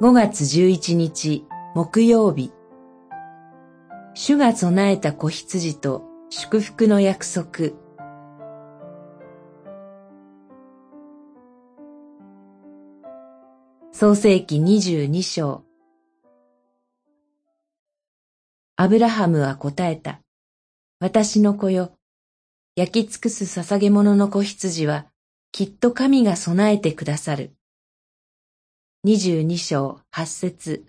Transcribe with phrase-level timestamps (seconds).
[0.00, 2.52] 5月11日木曜日
[4.14, 7.74] 主が備えた子羊と祝福の約束
[13.90, 15.64] 創世紀22章
[18.76, 20.20] アブラハムは答えた。
[21.00, 21.90] 私の子よ。
[22.76, 25.06] 焼き尽くす捧げ物の子羊は、
[25.50, 27.57] きっと神が備えてくださる。
[29.04, 30.84] 二十二章八節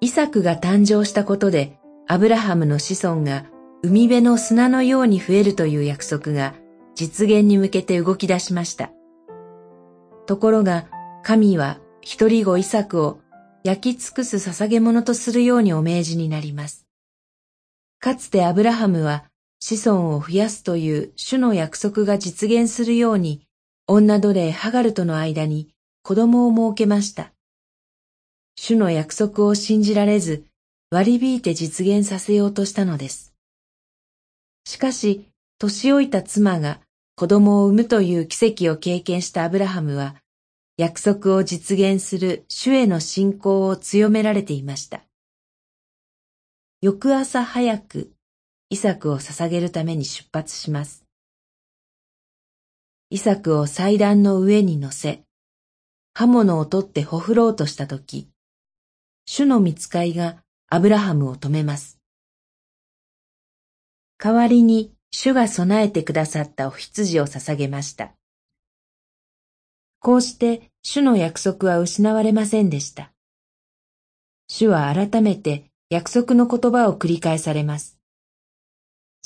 [0.00, 3.46] イサクが誕生したことで、アブラハムの子孫が
[3.82, 6.54] 海辺の砂のように増えるという約束が
[6.94, 8.92] 実現に向けて動き出しました。
[10.26, 10.86] ところが、
[11.24, 13.18] 神は一人子イサクを
[13.64, 16.86] 焼き尽くす捧げ物とするようにお命じになります。
[17.98, 19.24] かつてアブラハムは
[19.60, 23.46] 子孫を増やすという主の約束が実現するように、
[23.86, 25.68] 女奴隷ハガルとの間に
[26.02, 27.32] 子供を設けました。
[28.56, 30.44] 主の約束を信じられず、
[30.90, 33.34] 割り引いて実現させようとしたのです。
[34.64, 36.80] しかし、年老いた妻が
[37.16, 40.16] 子供を産むという奇跡を経験したアブラハムは、
[40.76, 45.02] 約束を実現する主への信仰を強められていました。
[46.80, 48.12] 翌朝早く
[48.74, 51.04] イサクを捧げるために出発します。
[53.08, 55.22] イサクを祭壇の上に乗せ、
[56.12, 58.28] 刃物を取ってほふろうとしたとき、
[59.26, 62.00] 主の見使いがアブラハムを止めます。
[64.18, 68.10] 代わりに主が備えてくださったお羊を捧げました。
[70.00, 73.12] こうして主の約束は失われませんでした。
[74.48, 77.93] 主は改めて約束の言葉を繰り返されます。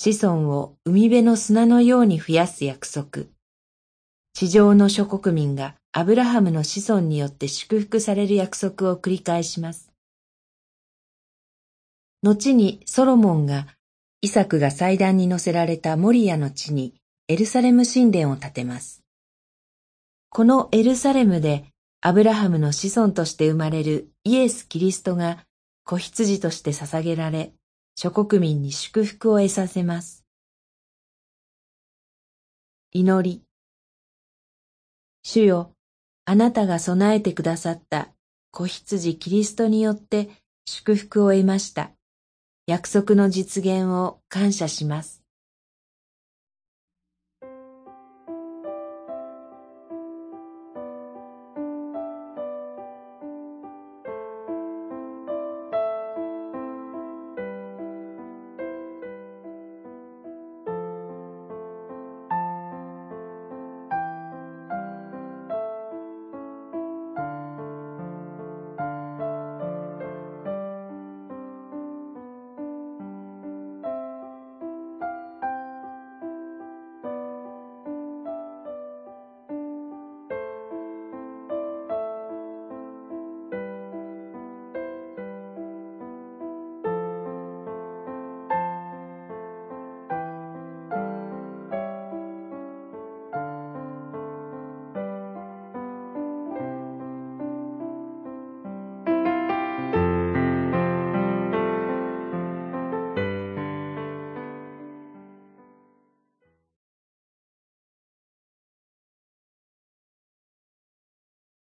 [0.01, 3.25] 子孫を海辺の砂のように増やす約束。
[4.33, 9.91] 地上の諸国民がアブラハムの子孫によって祝福される約束を繰り返します。
[12.23, 13.67] 後にソロモンが
[14.21, 16.95] イサクが祭壇に乗せられたモリアの地に
[17.27, 19.03] エルサレム神殿を建てます。
[20.29, 21.65] このエルサレムで
[22.01, 25.45] アブラハムの子孫として生まれるイエス・キリストが
[25.83, 27.51] 子羊として捧げられ、
[28.01, 30.25] 諸国民に祝福を得させます。
[32.93, 33.43] 祈り。
[35.25, 35.73] 主よ、
[36.25, 38.11] あなたが備えてくださった
[38.53, 40.29] 子羊キリストによって
[40.65, 41.91] 祝福を得ました。
[42.69, 45.18] 約束の実現を感謝します。